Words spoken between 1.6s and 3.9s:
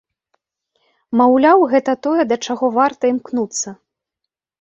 гэта тое, да чаго варта імкнуцца.